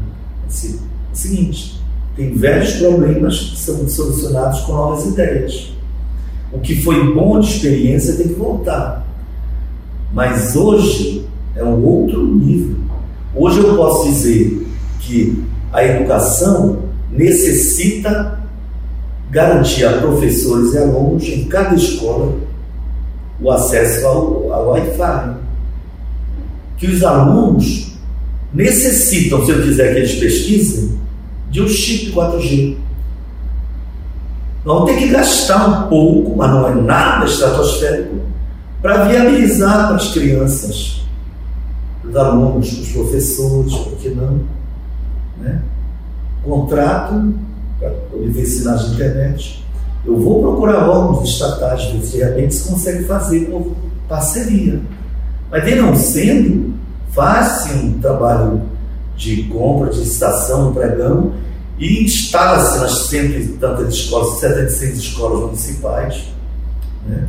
Assim, 0.46 0.78
é 0.78 1.12
o 1.12 1.16
seguinte, 1.16 1.80
tem 2.16 2.34
velhos 2.34 2.74
problemas 2.74 3.38
que 3.38 3.58
são 3.58 3.88
solucionados 3.88 4.60
com 4.60 4.72
novas 4.72 5.06
ideias. 5.06 5.72
O 6.52 6.60
que 6.60 6.80
foi 6.82 7.12
bom 7.12 7.40
de 7.40 7.48
experiência 7.48 8.14
tem 8.14 8.28
que 8.28 8.34
voltar. 8.34 9.04
Mas 10.12 10.54
hoje 10.54 11.26
é 11.56 11.64
um 11.64 11.84
outro 11.84 12.24
nível. 12.24 12.76
Hoje 13.34 13.58
eu 13.58 13.74
posso 13.76 14.08
dizer 14.08 14.64
que 15.00 15.42
a 15.72 15.84
educação 15.84 16.84
necessita 17.10 18.38
garantir 19.28 19.84
a 19.84 19.98
professores 19.98 20.72
e 20.72 20.78
alunos 20.78 21.24
em 21.24 21.44
cada 21.46 21.74
escola 21.74 22.32
o 23.40 23.50
acesso 23.50 24.06
ao, 24.06 24.52
ao 24.52 24.68
Wi-Fi. 24.70 25.36
Que 26.76 26.86
os 26.86 27.02
alunos 27.02 27.94
necessitam, 28.52 29.44
se 29.44 29.50
eu 29.50 29.62
quiser 29.62 29.92
que 29.92 29.98
eles 30.00 30.14
pesquisem, 30.14 30.98
de 31.50 31.62
um 31.62 31.68
chip 31.68 32.12
4G. 32.12 32.76
Vão 34.64 34.84
ter 34.86 34.96
que 34.96 35.08
gastar 35.08 35.68
um 35.68 35.88
pouco, 35.88 36.36
mas 36.36 36.50
não 36.50 36.68
é 36.68 36.74
nada 36.74 37.26
estratosférico, 37.26 38.16
para 38.80 39.04
viabilizar 39.04 39.88
para 39.88 39.96
as 39.96 40.12
crianças, 40.12 41.02
os 42.02 42.16
alunos, 42.16 42.72
os 42.72 42.88
professores, 42.88 43.74
por 43.74 43.98
que 43.98 44.10
não? 44.10 44.40
Né? 45.40 45.62
Contrato 46.42 47.34
para 47.78 47.90
poder 47.90 48.30
ver 48.30 48.46
sinais 48.46 48.86
de 48.86 48.94
internet 48.94 49.63
eu 50.06 50.18
vou 50.18 50.42
procurar 50.42 50.88
órgãos 50.88 51.28
estatais, 51.28 51.84
ver 51.86 52.02
se 52.04 52.18
realmente 52.18 52.54
se 52.54 52.68
consegue 52.68 53.04
fazer 53.04 53.46
por 53.46 53.74
parceria. 54.08 54.80
Mas, 55.50 55.64
de 55.64 55.74
não 55.76 55.96
sendo, 55.96 56.74
faz-se 57.10 57.72
um 57.74 57.98
trabalho 58.00 58.62
de 59.16 59.44
compra, 59.44 59.90
de 59.90 60.00
licitação, 60.00 60.70
um 60.70 60.74
pregão, 60.74 61.32
e 61.78 62.04
instala-se 62.04 62.78
nas 62.78 63.06
cento 63.06 63.38
e 63.38 63.48
tantas 63.58 63.94
escolas, 63.94 64.38
76 64.40 64.98
escolas 64.98 65.40
municipais, 65.40 66.24
né, 67.06 67.26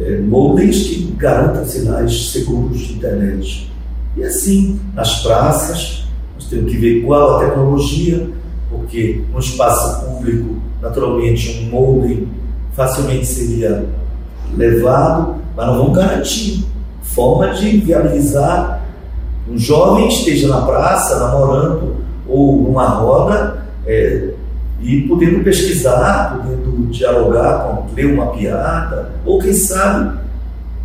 é, 0.00 0.18
modems 0.20 0.84
que 0.84 1.14
garantam 1.16 1.64
sinais 1.64 2.30
seguros 2.30 2.78
de 2.78 2.94
internet. 2.94 3.72
E 4.16 4.24
assim, 4.24 4.80
nas 4.94 5.22
praças, 5.22 6.06
nós 6.34 6.46
temos 6.48 6.70
que 6.70 6.78
ver 6.78 7.02
qual 7.02 7.36
a 7.36 7.46
tecnologia, 7.46 8.28
porque 8.70 9.22
no 9.32 9.38
espaço 9.38 10.06
público 10.06 10.56
naturalmente 10.80 11.62
um 11.62 11.70
molde 11.70 12.28
facilmente 12.74 13.26
seria 13.26 13.86
levado, 14.56 15.36
mas 15.56 15.66
não 15.66 15.78
vão 15.78 15.92
garantir 15.92 16.64
forma 17.02 17.48
de 17.50 17.78
viabilizar 17.78 18.82
um 19.50 19.58
jovem 19.58 20.08
esteja 20.08 20.48
na 20.48 20.60
praça 20.60 21.18
namorando 21.18 21.96
ou 22.28 22.62
numa 22.62 22.86
roda 22.86 23.64
é, 23.86 24.30
e 24.80 25.00
podendo 25.02 25.42
pesquisar, 25.42 26.38
podendo 26.38 26.86
dialogar, 26.90 27.86
ler 27.94 28.12
uma 28.12 28.26
piada, 28.26 29.10
ou 29.24 29.38
quem 29.38 29.52
sabe 29.52 30.18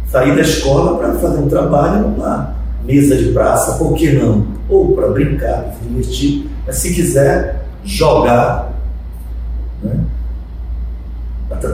sair 0.10 0.36
da 0.36 0.42
escola 0.42 0.98
para 0.98 1.14
fazer 1.16 1.40
um 1.40 1.48
trabalho 1.48 2.08
numa 2.08 2.56
mesa 2.86 3.16
de 3.16 3.32
praça, 3.32 3.78
por 3.78 3.94
que 3.94 4.12
não? 4.14 4.46
Ou 4.70 4.94
para 4.94 5.10
brincar, 5.10 5.76
se 5.78 5.88
divertir, 5.88 6.50
mas 6.66 6.78
se 6.78 6.94
quiser 6.94 7.66
jogar? 7.84 8.73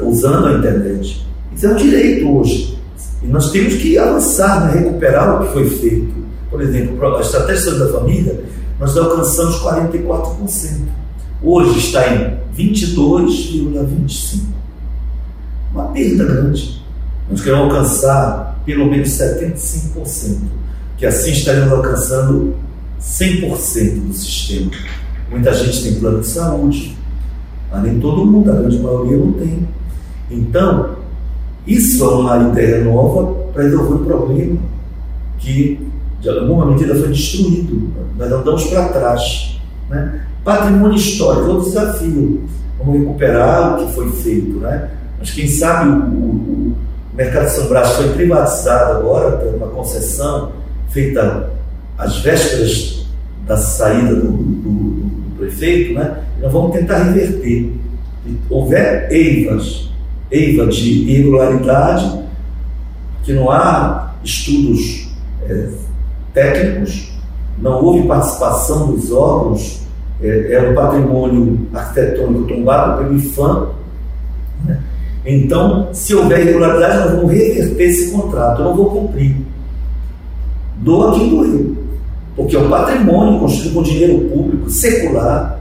Usando 0.03 0.47
a 0.47 0.53
internet. 0.53 1.25
Isso 1.55 1.65
é 1.65 1.69
um 1.69 1.75
direito 1.75 2.29
hoje. 2.29 2.77
E 3.21 3.27
nós 3.27 3.51
temos 3.51 3.75
que 3.75 3.97
avançar, 3.97 4.65
né? 4.65 4.79
recuperar 4.79 5.41
o 5.41 5.47
que 5.47 5.53
foi 5.53 5.69
feito. 5.69 6.13
Por 6.49 6.61
exemplo, 6.61 7.17
a 7.17 7.21
estratégia 7.21 7.73
da 7.73 7.91
família, 7.91 8.43
nós 8.79 8.95
alcançamos 8.97 9.57
44%. 9.57 10.99
Hoje 11.41 11.79
está 11.79 12.07
em 12.13 12.37
22,25%. 12.57 14.39
Uma 15.73 15.85
perda 15.85 16.25
grande. 16.25 16.83
Nós 17.29 17.41
queremos 17.41 17.65
alcançar 17.65 18.59
pelo 18.65 18.85
menos 18.85 19.09
75%, 19.09 20.37
que 20.97 21.05
assim 21.05 21.31
estaremos 21.31 21.71
alcançando 21.71 22.55
100% 23.01 24.07
do 24.07 24.13
sistema. 24.13 24.71
Muita 25.29 25.53
gente 25.53 25.83
tem 25.83 25.95
plano 25.95 26.21
de 26.21 26.27
saúde, 26.27 26.97
mas 27.71 27.83
nem 27.83 27.99
todo 27.99 28.25
mundo, 28.25 28.51
a 28.51 28.55
grande 28.55 28.79
maioria 28.79 29.17
não 29.17 29.31
tem. 29.33 29.67
Então, 30.29 30.95
isso 31.65 32.03
é 32.03 32.07
uma 32.07 32.49
ideia 32.49 32.83
nova 32.83 33.33
para 33.53 33.63
resolver 33.63 33.93
um 33.93 34.05
problema 34.05 34.59
que, 35.37 35.87
de 36.19 36.29
alguma 36.29 36.65
medida, 36.65 36.95
foi 36.95 37.09
destruído. 37.09 37.89
Nós 38.17 38.31
andamos 38.31 38.63
para 38.65 38.89
trás. 38.89 39.59
Né? 39.89 40.21
Patrimônio 40.43 40.97
histórico 40.97 41.49
é 41.49 41.53
um 41.53 41.61
desafio. 41.61 42.43
Vamos 42.77 42.99
recuperar 42.99 43.75
o 43.75 43.85
que 43.85 43.93
foi 43.93 44.09
feito. 44.11 44.59
Né? 44.59 44.89
Mas 45.19 45.31
quem 45.31 45.47
sabe 45.47 45.89
o, 45.89 45.93
o, 45.93 46.75
o 47.13 47.15
mercado 47.15 47.45
de 47.45 47.51
São 47.51 47.67
Brás 47.67 47.89
foi 47.93 48.09
privatizado 48.13 48.99
agora, 48.99 49.37
por 49.37 49.55
uma 49.55 49.67
concessão 49.67 50.51
feita 50.89 51.51
às 51.97 52.17
vésperas 52.19 53.05
da 53.45 53.57
saída 53.57 54.15
do, 54.15 54.31
prefeito, 55.59 55.93
né? 55.93 56.23
nós 56.41 56.51
vamos 56.51 56.71
tentar 56.71 57.03
reverter. 57.03 57.73
Se 58.23 58.37
houver 58.49 59.11
eivas, 59.11 59.89
eiva 60.31 60.65
de 60.67 61.09
irregularidade, 61.09 62.23
que 63.23 63.33
não 63.33 63.51
há 63.51 64.13
estudos 64.23 65.09
é, 65.43 65.69
técnicos, 66.33 67.11
não 67.59 67.83
houve 67.83 68.07
participação 68.07 68.91
dos 68.91 69.11
órgãos, 69.11 69.81
é, 70.21 70.53
é 70.53 70.69
um 70.69 70.73
patrimônio 70.73 71.67
arquitetônico 71.73 72.47
tombado 72.47 73.03
pelo 73.03 73.15
IFAM. 73.17 73.69
Né? 74.65 74.79
Então, 75.25 75.89
se 75.93 76.15
houver 76.15 76.41
irregularidade, 76.41 76.99
nós 76.99 77.11
vamos 77.15 77.31
reverter 77.31 77.83
esse 77.83 78.11
contrato, 78.11 78.61
eu 78.61 78.65
não 78.65 78.75
vou 78.75 78.89
cumprir. 78.89 79.35
Doa 80.77 81.13
quem 81.13 81.29
doeu. 81.29 81.88
Porque 82.39 82.55
é 82.55 82.59
um 82.59 82.69
patrimônio 82.69 83.37
construído 83.37 83.73
com 83.73 83.83
dinheiro 83.83 84.29
público, 84.29 84.69
secular, 84.69 85.59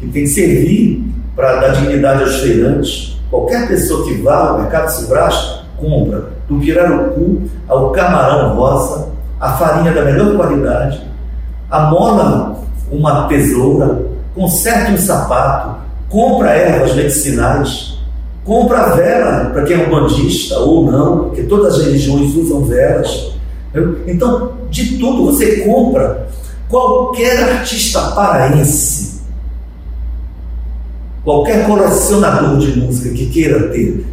que 0.00 0.06
tem 0.06 0.22
que 0.22 0.28
servir 0.28 1.04
para 1.36 1.56
dar 1.56 1.68
dignidade 1.68 2.22
aos 2.22 2.36
feirantes. 2.36 3.20
Qualquer 3.28 3.68
pessoa 3.68 4.06
que 4.06 4.14
vá 4.22 4.48
ao 4.48 4.62
mercado 4.62 4.88
Cibrás 4.88 5.60
compra 5.76 6.30
do 6.48 6.58
pirarucu 6.60 7.42
ao 7.68 7.90
camarão 7.90 8.56
rosa, 8.56 9.10
a 9.38 9.52
farinha 9.52 9.92
da 9.92 10.02
melhor 10.02 10.34
qualidade, 10.34 10.98
amola 11.70 12.58
uma 12.90 13.28
tesoura, 13.28 14.00
conserta 14.34 14.92
um 14.92 14.96
sapato, 14.96 15.76
compra 16.08 16.52
ervas 16.52 16.94
medicinais, 16.94 17.98
compra 18.46 18.96
vela 18.96 19.50
para 19.50 19.62
quem 19.64 19.76
é 19.78 19.86
um 19.86 19.90
bandista 19.90 20.58
ou 20.58 20.90
não, 20.90 21.24
porque 21.24 21.42
todas 21.42 21.74
as 21.74 21.84
religiões 21.84 22.34
usam 22.34 22.64
velas. 22.64 23.37
Então, 24.06 24.52
de 24.70 24.98
tudo 24.98 25.26
você 25.26 25.60
compra. 25.60 26.28
Qualquer 26.68 27.42
artista 27.54 28.10
paraense, 28.10 29.22
qualquer 31.24 31.66
colecionador 31.66 32.58
de 32.58 32.78
música 32.78 33.08
que 33.14 33.26
queira 33.26 33.68
ter 33.68 34.06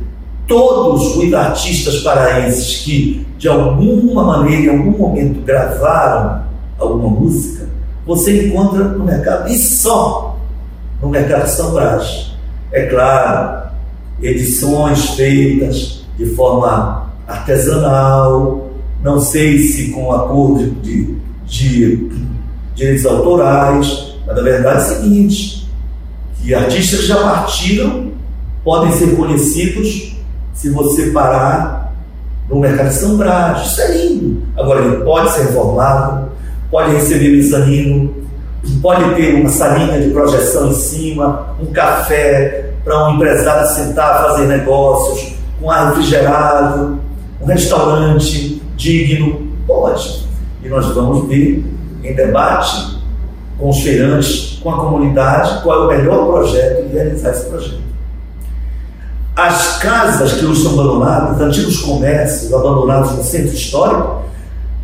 todos 0.47 1.17
os 1.17 1.33
artistas 1.33 1.99
paraenses 2.01 2.77
que 2.77 3.25
de 3.37 3.47
alguma 3.49 4.23
maneira, 4.23 4.73
em 4.73 4.77
algum 4.77 4.97
momento, 4.97 5.41
gravaram 5.41 6.43
alguma 6.79 7.09
música, 7.09 7.67
você 8.05 8.47
encontra 8.47 8.83
no 8.83 9.03
mercado, 9.03 9.49
e 9.49 9.57
só 9.57 10.37
no 11.01 11.09
mercado 11.09 11.47
São 11.47 11.71
Brás. 11.71 12.31
É 12.71 12.85
claro, 12.85 13.69
edições 14.21 15.09
feitas 15.11 16.05
de 16.17 16.25
forma 16.27 17.09
artesanal, 17.27 18.64
não 19.05 19.19
sei 19.19 19.59
se 19.59 19.89
com 19.89 20.11
acordo 20.11 20.71
de, 20.81 21.15
de, 21.45 22.09
direitos 22.73 23.05
autorais, 23.05 24.15
mas 24.25 24.35
a 24.35 24.41
verdade 24.41 24.79
é 24.79 24.81
a 24.81 24.83
seguinte, 24.83 25.69
que 26.41 26.55
artistas 26.55 27.05
já 27.05 27.15
partiram 27.15 28.11
podem 28.63 28.91
ser 28.93 29.15
conhecidos 29.15 30.17
se 30.55 30.71
você 30.71 31.11
parar 31.11 31.93
no 32.49 32.59
mercado 32.59 32.89
de 32.89 32.95
São 32.95 33.15
Brás. 33.15 33.67
Isso 33.67 33.81
é 33.81 33.95
lindo. 33.95 34.41
Agora, 34.57 34.83
ele 34.83 35.03
pode 35.03 35.31
ser 35.33 35.43
reformado, 35.43 36.31
pode 36.71 36.95
receber 36.95 37.29
mezanino, 37.29 38.11
pode 38.81 39.13
ter 39.13 39.35
uma 39.35 39.49
salinha 39.49 40.01
de 40.01 40.09
projeção 40.09 40.69
em 40.69 40.73
cima, 40.73 41.55
um 41.61 41.67
café 41.67 42.71
para 42.83 43.07
um 43.07 43.15
empresário 43.17 43.67
sentar, 43.67 44.23
fazer 44.23 44.47
negócios, 44.47 45.35
com 45.61 45.69
ar 45.69 45.89
refrigerado, 45.89 46.99
um 47.39 47.45
restaurante 47.45 48.64
digno. 48.75 49.47
Pode. 49.65 50.25
E 50.63 50.69
nós 50.69 50.85
vamos 50.87 51.27
ver 51.27 51.63
em 52.03 52.13
debate 52.13 52.97
com 53.57 53.69
os 53.69 53.79
feirantes, 53.79 54.59
com 54.61 54.69
a 54.69 54.77
comunidade, 54.77 55.61
qual 55.63 55.83
é 55.83 55.85
o 55.85 55.97
melhor 55.97 56.25
projeto 56.27 56.85
e 56.85 56.93
realizar 56.93 57.31
esse 57.31 57.45
projeto. 57.49 57.85
As 59.35 59.77
casas 59.79 60.33
que 60.33 60.45
hoje 60.45 60.61
estão 60.61 60.79
abandonadas, 60.79 61.41
antigos 61.41 61.79
comércios 61.81 62.53
abandonados 62.53 63.11
no 63.11 63.23
centro 63.23 63.53
histórico, 63.53 64.21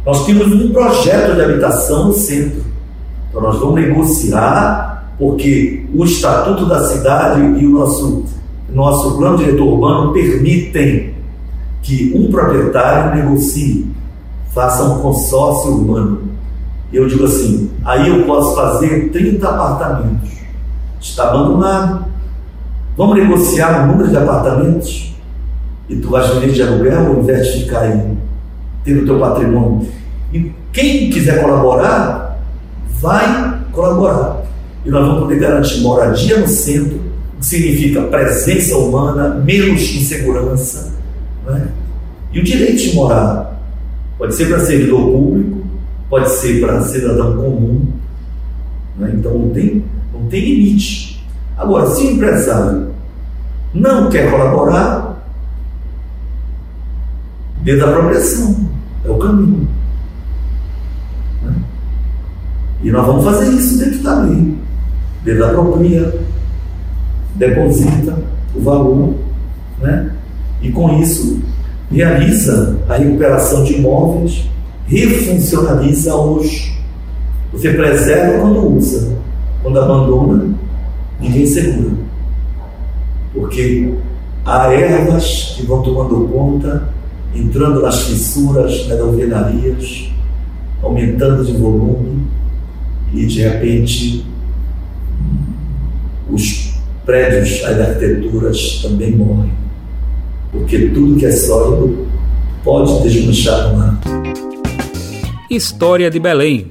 nós 0.06 0.26
temos 0.26 0.48
um 0.48 0.74
projeto 0.74 1.36
de 1.36 1.42
habitação 1.42 2.08
no 2.08 2.14
centro. 2.14 2.64
Então 3.30 3.42
nós 3.42 3.60
vamos 3.60 3.76
negociar, 3.76 5.14
porque 5.18 5.86
o 5.94 6.04
Estatuto 6.04 6.66
da 6.66 6.86
Cidade 6.88 7.40
e 7.40 7.66
o 7.66 7.70
nosso, 7.70 8.26
nosso 8.70 9.18
plano 9.18 9.38
diretor 9.38 9.68
urbano 9.68 10.12
permitem 10.12 11.11
que 11.82 12.14
um 12.16 12.32
proprietário 12.32 13.16
negocie, 13.16 13.90
faça 14.54 14.84
um 14.84 15.00
consórcio 15.00 15.72
urbano. 15.72 16.22
Eu 16.92 17.08
digo 17.08 17.26
assim, 17.26 17.72
aí 17.86 18.10
eu 18.10 18.26
posso 18.26 18.56
fazer 18.56 19.10
30 19.12 19.48
apartamentos. 19.48 20.32
Está 21.00 21.30
abandonado, 21.30 22.12
Vamos 22.98 23.18
negociar 23.18 23.84
o 23.84 23.88
número 23.88 24.10
de 24.10 24.18
apartamentos 24.18 25.16
e 25.88 25.96
tu 25.96 26.10
vais 26.10 26.30
viver 26.36 26.52
de 26.52 26.62
aluguel 26.62 27.08
ao 27.08 27.20
invés 27.20 27.48
de 27.48 27.64
ficar 27.64 27.80
aí, 27.80 28.18
tendo 28.84 29.06
teu 29.06 29.18
patrimônio. 29.18 29.88
E 30.34 30.52
quem 30.74 31.10
quiser 31.10 31.42
colaborar, 31.42 32.40
vai 33.00 33.60
colaborar. 33.72 34.44
E 34.86 34.90
nós 34.90 35.06
vamos 35.06 35.24
poder 35.24 35.40
garantir 35.40 35.82
moradia 35.82 36.40
no 36.40 36.48
centro, 36.48 37.00
que 37.40 37.46
significa 37.46 38.02
presença 38.04 38.78
humana, 38.78 39.42
menos 39.44 39.82
insegurança? 39.82 40.91
E 42.32 42.40
o 42.40 42.44
direito 42.44 42.82
de 42.82 42.96
morar. 42.96 43.60
Pode 44.18 44.36
ser 44.36 44.48
para 44.48 44.60
servidor 44.60 45.12
público, 45.12 45.64
pode 46.10 46.30
ser 46.30 46.62
para 46.62 46.82
cidadão 46.84 47.36
comum. 47.36 47.88
Né? 48.98 49.14
Então 49.16 49.38
não 49.38 49.50
tem, 49.50 49.84
não 50.14 50.28
tem 50.28 50.42
limite. 50.42 51.26
Agora, 51.58 51.88
se 51.88 52.06
o 52.06 52.12
empresário 52.12 52.92
não 53.74 54.10
quer 54.10 54.30
colaborar, 54.30 55.12
dentro 57.64 57.86
da 57.86 57.92
apropriação, 57.92 58.70
é 59.06 59.10
o 59.10 59.18
caminho. 59.18 59.68
Né? 61.44 61.56
E 62.84 62.92
nós 62.92 63.06
vamos 63.06 63.24
fazer 63.24 63.52
isso 63.52 63.78
dentro 63.80 64.00
da 64.00 64.20
lei. 64.22 64.58
Dentro 65.24 65.42
da 65.42 65.50
apropria, 65.50 66.22
deposita 67.36 68.18
o 68.56 68.62
valor, 68.62 69.16
né? 69.80 70.12
e 70.62 70.72
com 70.72 71.00
isso 71.00 71.42
realiza 71.92 72.78
a 72.88 72.96
recuperação 72.96 73.64
de 73.64 73.74
imóveis, 73.74 74.50
refuncionaliza 74.88 76.16
os. 76.16 76.72
Você 77.52 77.74
preserva 77.74 78.40
quando 78.40 78.76
usa, 78.78 79.18
quando 79.62 79.80
abandona, 79.80 80.54
ninguém 81.20 81.46
segura. 81.46 81.92
Porque 83.34 83.94
há 84.46 84.72
ervas 84.74 85.56
que 85.58 85.66
vão 85.66 85.82
tomando 85.82 86.28
conta, 86.30 86.90
entrando 87.36 87.82
nas 87.82 88.04
fissuras, 88.04 88.88
nas 88.88 89.00
alvenarias, 89.00 90.12
aumentando 90.82 91.46
de 91.46 91.54
volume, 91.54 92.26
e 93.14 93.26
de 93.26 93.42
repente 93.42 94.26
os 96.30 96.74
prédios, 97.06 97.64
as 97.66 97.80
arquiteturas 97.80 98.82
também 98.82 99.12
morrem. 99.12 99.61
Porque 100.52 100.90
tudo 100.90 101.18
que 101.18 101.26
é 101.26 101.32
sólido 101.32 102.08
pode 102.64 103.02
desmanchar 103.04 103.74
no 103.74 103.82
ar. 103.82 104.00
História 105.50 106.10
de 106.10 106.20
Belém. 106.20 106.68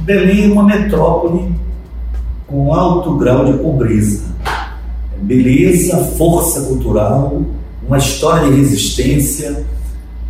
Belém 0.00 0.50
é 0.50 0.52
uma 0.52 0.64
metrópole 0.64 1.52
com 2.46 2.74
alto 2.74 3.16
grau 3.16 3.44
de 3.44 3.58
pobreza. 3.58 4.24
Beleza, 5.22 5.96
força 6.16 6.62
cultural, 6.62 7.42
uma 7.86 7.98
história 7.98 8.50
de 8.50 8.56
resistência. 8.56 9.64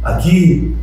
Aqui 0.03 0.75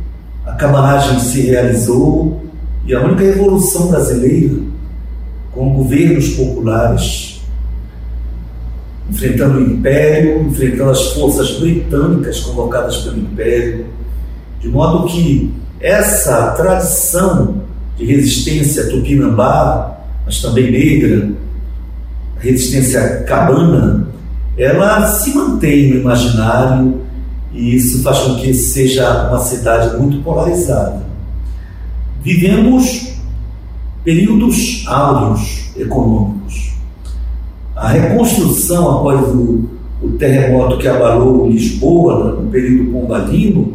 a 0.44 0.52
camaragem 0.54 1.20
se 1.20 1.42
realizou 1.42 2.40
e 2.84 2.94
a 2.94 3.00
única 3.00 3.22
revolução 3.22 3.88
brasileira 3.88 4.56
com 5.52 5.74
governos 5.74 6.30
populares 6.30 7.37
enfrentando 9.10 9.58
o 9.58 9.62
império, 9.62 10.42
enfrentando 10.42 10.90
as 10.90 11.12
forças 11.12 11.58
britânicas 11.58 12.40
convocadas 12.40 12.98
pelo 12.98 13.18
império, 13.18 13.86
de 14.60 14.68
modo 14.68 15.06
que 15.06 15.52
essa 15.80 16.50
tradição 16.52 17.62
de 17.96 18.04
resistência 18.04 18.88
tupinambá 18.88 19.98
mas 20.28 20.42
também 20.42 20.70
negra, 20.70 21.30
resistência 22.38 23.24
cabana, 23.26 24.08
ela 24.58 25.06
se 25.06 25.34
mantém 25.34 25.88
no 25.88 26.00
imaginário 26.00 27.00
e 27.50 27.74
isso 27.74 28.02
faz 28.02 28.18
com 28.18 28.36
que 28.36 28.52
seja 28.52 29.28
uma 29.28 29.40
cidade 29.40 29.96
muito 29.96 30.22
polarizada. 30.22 31.02
Vivemos 32.22 33.14
períodos 34.04 34.84
áureos 34.86 35.70
econômicos. 35.78 36.74
A 37.78 37.88
reconstrução 37.88 38.98
após 38.98 39.20
o, 39.28 39.64
o 40.02 40.08
terremoto 40.18 40.78
que 40.78 40.88
abalou 40.88 41.48
Lisboa, 41.48 42.32
no 42.40 42.50
período 42.50 42.90
pombalino, 42.90 43.72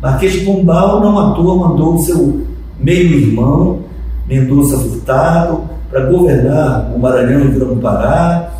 Marquês 0.00 0.32
de 0.32 0.40
Pombal 0.40 1.00
não 1.00 1.18
à 1.18 1.34
toa 1.34 1.68
mandou 1.68 1.96
o 1.96 1.98
seu 1.98 2.46
meio-irmão 2.80 3.80
Mendonça 4.26 4.78
Furtado 4.78 5.64
para 5.90 6.06
governar 6.06 6.92
o 6.94 6.98
Maranhão 6.98 7.42
e 7.42 7.50
Grão-Pará, 7.50 8.52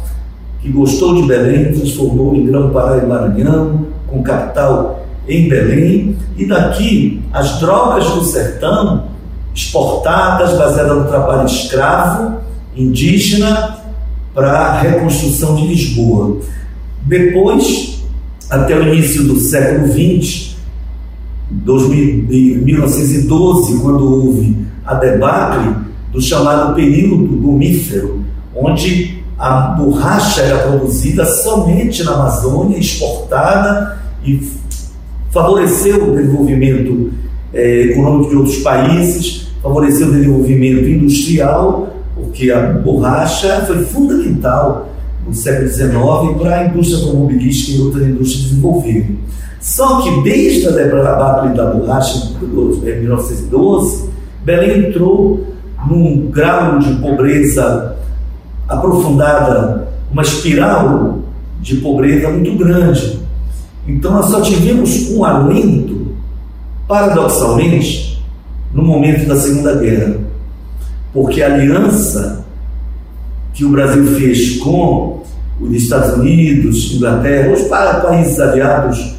que 0.61 0.71
gostou 0.71 1.15
de 1.15 1.23
Belém, 1.27 1.73
transformou 1.73 2.35
em 2.35 2.47
Grão-Pará 2.47 2.99
e 2.99 3.07
Maranhão, 3.07 3.87
com 4.07 4.23
capital 4.23 5.07
em 5.27 5.49
Belém, 5.49 6.17
e 6.37 6.47
daqui 6.47 7.23
as 7.33 7.59
drogas 7.61 8.05
do 8.11 8.23
sertão 8.23 9.05
exportadas, 9.55 10.57
baseadas 10.57 10.99
no 10.99 11.05
trabalho 11.05 11.47
escravo, 11.47 12.37
indígena, 12.77 13.86
para 14.37 14.53
a 14.53 14.81
reconstrução 14.83 15.57
de 15.57 15.67
Lisboa. 15.67 16.39
Depois, 17.07 18.05
até 18.51 18.79
o 18.79 18.93
início 18.93 19.25
do 19.25 19.41
século 19.41 19.89
XX, 19.89 20.55
1912, 21.51 23.81
quando 23.81 24.27
houve 24.27 24.55
a 24.85 24.93
debacle 24.93 25.77
do 26.13 26.21
chamado 26.21 26.75
período 26.75 27.35
gomífero, 27.39 28.23
onde 28.55 29.23
a 29.39 29.69
borracha 29.69 30.43
era 30.43 30.69
produzida 30.69 31.25
somente 31.25 32.05
na 32.05 32.13
Amazônia, 32.13 32.79
exportada 32.79 34.03
e 34.23 34.39
favoreceu 35.31 36.11
o 36.11 36.15
desenvolvimento 36.15 37.11
eh, 37.55 37.89
econômico 37.91 38.29
de 38.29 38.37
outros 38.37 38.59
países, 38.59 39.47
favoreceu 39.63 40.09
o 40.09 40.13
desenvolvimento 40.13 40.87
industrial, 40.87 41.96
porque 42.37 42.51
a 42.51 42.73
borracha 42.73 43.65
foi 43.67 43.83
fundamental 43.83 44.91
no 45.27 45.33
século 45.33 45.69
XIX 45.71 46.39
para 46.39 46.61
a 46.61 46.67
indústria 46.67 46.99
automobilística 46.99 47.79
e 47.79 47.81
outras 47.81 48.07
indústrias 48.07 48.51
desenvolverem. 48.51 49.19
Só 49.59 50.03
que 50.03 50.23
desde 50.23 50.69
a 50.69 50.71
debacle 50.73 51.55
da 51.55 51.71
borracha 51.71 52.33
em 52.43 53.01
1912, 53.01 54.11
Belém 54.45 54.89
entrou 54.89 55.47
num 55.89 56.31
grau 56.31 56.79
de 56.79 56.95
pobreza 56.97 57.97
aprofundada, 58.69 59.89
uma 60.13 60.23
espiral 60.23 61.21
de 61.63 61.77
pobreza 61.77 62.29
muito 62.29 62.55
grande. 62.59 63.19
Então 63.89 64.13
nós 64.13 64.27
só 64.27 64.43
tivemos 64.43 65.11
um 65.11 65.25
alento, 65.25 66.09
paradoxalmente, 66.87 68.23
no 68.75 68.83
momento 68.83 69.27
da 69.27 69.37
Segunda 69.37 69.75
Guerra, 69.77 70.26
porque 71.17 71.43
a 71.43 71.47
aliança 71.47 72.45
que 73.55 73.65
o 73.65 73.71
Brasil 73.71 74.07
fez 74.19 74.59
com 74.59 75.23
os 75.59 75.75
Estados 75.75 76.19
Unidos, 76.19 76.93
Inglaterra, 76.95 77.55
os 77.55 77.63
países 77.63 78.39
aliados, 78.39 79.17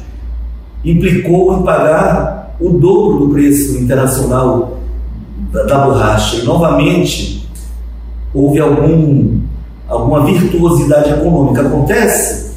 implicou 0.84 1.58
em 1.58 1.64
pagar 1.64 2.54
o 2.60 2.70
dobro 2.70 3.26
do 3.26 3.32
preço 3.32 3.76
internacional 3.78 4.78
da, 5.52 5.64
da 5.64 5.78
borracha. 5.78 6.36
E 6.36 6.44
novamente 6.44 7.44
houve 8.32 8.60
algum, 8.60 9.40
alguma 9.88 10.24
virtuosidade 10.24 11.10
econômica. 11.10 11.62
Acontece 11.62 12.52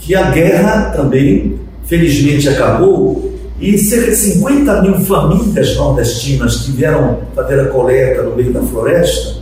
que 0.00 0.12
a 0.12 0.32
guerra 0.32 0.90
também, 0.90 1.54
felizmente, 1.84 2.48
acabou 2.48 3.31
e 3.62 3.78
cerca 3.78 4.10
de 4.10 4.16
50 4.16 4.82
mil 4.82 5.00
famílias 5.02 5.76
nordestinas 5.76 6.56
que 6.56 6.72
vieram 6.72 7.20
fazer 7.32 7.60
a 7.60 7.66
coleta 7.66 8.24
no 8.24 8.34
meio 8.34 8.52
da 8.52 8.60
floresta 8.60 9.40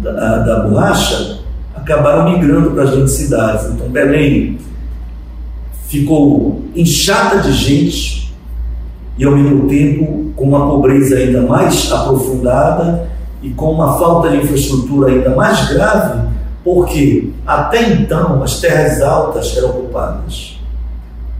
da, 0.00 0.38
da 0.38 0.60
borracha 0.60 1.38
acabaram 1.76 2.32
migrando 2.32 2.72
para 2.72 2.82
as 2.82 2.90
grandes 2.90 3.12
cidades. 3.12 3.66
Então, 3.70 3.88
Belém 3.88 4.58
ficou 5.86 6.64
inchada 6.74 7.40
de 7.40 7.52
gente 7.52 8.34
e, 9.16 9.24
ao 9.24 9.36
mesmo 9.36 9.68
tempo, 9.68 10.32
com 10.34 10.48
uma 10.48 10.66
pobreza 10.66 11.16
ainda 11.16 11.42
mais 11.42 11.92
aprofundada 11.92 13.08
e 13.40 13.50
com 13.50 13.70
uma 13.70 13.96
falta 13.96 14.30
de 14.30 14.38
infraestrutura 14.38 15.12
ainda 15.12 15.30
mais 15.36 15.68
grave, 15.68 16.28
porque 16.64 17.30
até 17.46 17.92
então 17.92 18.42
as 18.42 18.60
terras 18.60 19.00
altas 19.00 19.56
eram 19.56 19.70
ocupadas. 19.70 20.58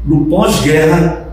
No 0.05 0.27
pós-guerra, 0.27 1.24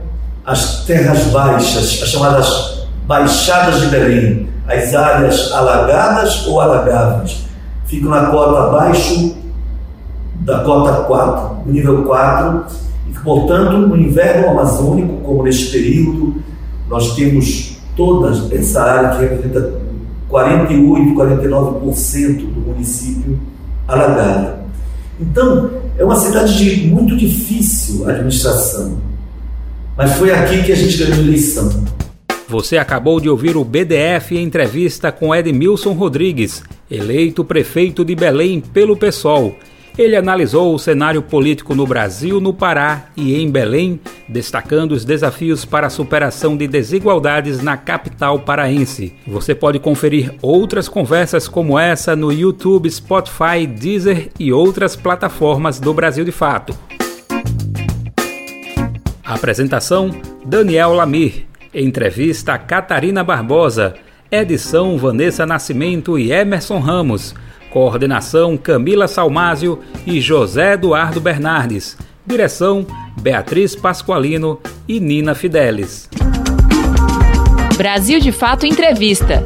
as 0.46 0.86
terras 0.86 1.26
baixas, 1.26 2.02
as 2.02 2.10
chamadas 2.10 2.88
baixadas 3.06 3.82
de 3.82 3.88
Belém, 3.88 4.50
as 4.68 4.94
áreas 4.94 5.52
alagadas 5.52 6.48
ou 6.48 6.60
alagáveis, 6.60 7.46
ficam 7.86 8.10
na 8.10 8.28
cota 8.28 8.68
abaixo 8.68 9.36
da 10.42 10.60
cota 10.60 11.04
4, 11.04 11.58
nível 11.72 12.04
4, 12.04 12.66
e 13.10 13.14
portanto, 13.20 13.78
no 13.78 13.98
inverno 13.98 14.50
amazônico, 14.50 15.18
como 15.18 15.44
neste 15.44 15.72
período, 15.72 16.36
nós 16.90 17.16
temos 17.16 17.78
toda 17.96 18.56
essa 18.56 18.82
área 18.82 19.10
que 19.10 19.22
representa 19.22 19.74
48, 20.30 21.14
49% 21.14 22.54
do 22.54 22.62
município 22.62 23.40
alagada. 23.88 24.62
Então, 25.20 25.70
é 25.98 26.04
uma 26.04 26.16
cidade 26.16 26.58
de 26.58 26.88
muito 26.88 27.16
difícil 27.16 28.10
administração. 28.10 29.11
Mas 29.98 30.14
foi 30.14 30.32
aqui 30.32 30.64
que 30.64 30.72
a 30.72 30.76
gente 30.76 30.98
ganhou 30.98 31.16
a 31.16 31.20
eleição. 31.20 31.86
Você 32.48 32.78
acabou 32.78 33.20
de 33.20 33.30
ouvir 33.30 33.56
o 33.56 33.64
BDF 33.64 34.36
em 34.36 34.44
entrevista 34.44 35.12
com 35.12 35.34
Edmilson 35.34 35.94
Rodrigues, 35.94 36.64
eleito 36.90 37.46
prefeito 37.46 38.04
de 38.04 38.14
Belém 38.14 38.60
pelo 38.60 38.98
PSOL. 38.98 39.56
Ele 39.98 40.16
analisou 40.16 40.74
o 40.74 40.80
cenário 40.80 41.22
político 41.22 41.76
no 41.76 41.86
Brasil, 41.86 42.40
no 42.40 42.54
Pará 42.54 43.08
e 43.16 43.36
em 43.36 43.50
Belém, 43.50 44.00
destacando 44.28 44.94
os 44.94 45.04
desafios 45.04 45.66
para 45.66 45.88
a 45.88 45.90
superação 45.90 46.56
de 46.56 46.68
desigualdades 46.68 47.62
na 47.62 47.76
capital 47.76 48.40
paraense. 48.40 49.14
Você 49.28 49.54
pode 49.54 49.80
conferir 49.80 50.34
outras 50.42 50.88
conversas 50.88 51.48
como 51.48 51.78
essa 51.78 52.16
no 52.16 52.32
YouTube, 52.32 52.90
Spotify, 52.90 53.68
Deezer 53.68 54.30
e 54.40 54.52
outras 54.52 54.96
plataformas 54.96 55.80
do 55.80 55.94
Brasil 55.94 56.24
de 56.24 56.32
Fato. 56.32 56.74
Apresentação: 59.34 60.12
Daniel 60.46 60.94
Lamir. 60.94 61.46
Entrevista: 61.74 62.58
Catarina 62.58 63.24
Barbosa. 63.24 63.94
Edição: 64.30 64.98
Vanessa 64.98 65.46
Nascimento 65.46 66.20
e 66.20 66.34
Emerson 66.34 66.80
Ramos. 66.80 67.34
Coordenação: 67.70 68.58
Camila 68.58 69.08
Salmásio 69.08 69.80
e 70.06 70.20
José 70.20 70.74
Eduardo 70.74 71.22
Bernardes. 71.22 71.98
Direção: 72.26 72.86
Beatriz 73.22 73.74
Pasqualino 73.74 74.60
e 74.86 75.00
Nina 75.00 75.34
Fidelis. 75.34 76.10
Brasil 77.78 78.20
de 78.20 78.34
Fato 78.34 78.66
Entrevista. 78.66 79.42